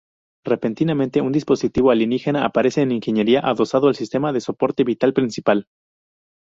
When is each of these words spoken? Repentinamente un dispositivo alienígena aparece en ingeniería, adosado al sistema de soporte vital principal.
Repentinamente 0.43 1.21
un 1.21 1.31
dispositivo 1.31 1.91
alienígena 1.91 2.43
aparece 2.43 2.81
en 2.81 2.91
ingeniería, 2.91 3.39
adosado 3.41 3.87
al 3.87 3.93
sistema 3.93 4.33
de 4.33 4.41
soporte 4.41 4.83
vital 4.83 5.13
principal. 5.13 5.67